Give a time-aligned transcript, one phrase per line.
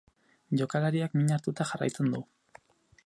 [0.61, 2.23] Jokalariak min hartuta jarraitzen du.